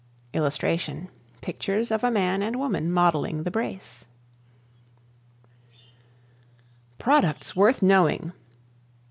[Illustration: 0.33 1.09
Pictures 1.41 1.91
of 1.91 2.03
a 2.03 2.09
man 2.09 2.41
and 2.41 2.55
woman 2.55 2.91
modeling 2.91 3.43
the 3.43 3.51
brace.] 3.51 4.05
Products 6.97 7.55
Worth 7.55 7.83
Knowing. 7.83 8.33